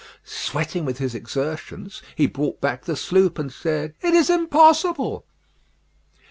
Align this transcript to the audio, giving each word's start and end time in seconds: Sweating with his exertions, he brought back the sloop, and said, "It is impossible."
Sweating 0.25 0.83
with 0.83 0.97
his 0.97 1.13
exertions, 1.13 2.01
he 2.15 2.25
brought 2.25 2.59
back 2.59 2.85
the 2.85 2.95
sloop, 2.95 3.37
and 3.37 3.53
said, 3.53 3.93
"It 4.01 4.15
is 4.15 4.31
impossible." 4.31 5.25